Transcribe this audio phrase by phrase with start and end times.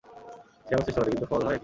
[0.65, 1.59] সে আবার চেষ্টা করে, কিন্তু ফল হয় একই।